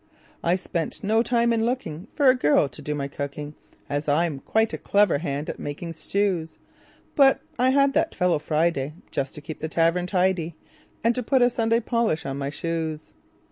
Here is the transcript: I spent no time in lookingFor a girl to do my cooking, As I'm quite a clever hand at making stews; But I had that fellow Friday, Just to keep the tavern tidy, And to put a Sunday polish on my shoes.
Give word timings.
I 0.43 0.55
spent 0.55 1.03
no 1.03 1.21
time 1.21 1.53
in 1.53 1.61
lookingFor 1.61 2.27
a 2.27 2.33
girl 2.33 2.67
to 2.67 2.81
do 2.81 2.95
my 2.95 3.07
cooking, 3.07 3.53
As 3.87 4.09
I'm 4.09 4.39
quite 4.39 4.73
a 4.73 4.79
clever 4.79 5.19
hand 5.19 5.47
at 5.47 5.59
making 5.59 5.93
stews; 5.93 6.57
But 7.15 7.39
I 7.59 7.69
had 7.69 7.93
that 7.93 8.15
fellow 8.15 8.39
Friday, 8.39 8.95
Just 9.11 9.35
to 9.35 9.41
keep 9.41 9.59
the 9.59 9.69
tavern 9.69 10.07
tidy, 10.07 10.55
And 11.03 11.13
to 11.13 11.21
put 11.21 11.43
a 11.43 11.51
Sunday 11.51 11.81
polish 11.81 12.25
on 12.25 12.39
my 12.39 12.49
shoes. 12.49 13.13